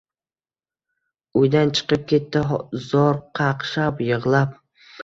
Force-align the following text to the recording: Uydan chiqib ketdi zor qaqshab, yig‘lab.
Uydan 1.41 1.75
chiqib 1.81 2.09
ketdi 2.13 2.45
zor 2.89 3.25
qaqshab, 3.43 4.05
yig‘lab. 4.11 4.63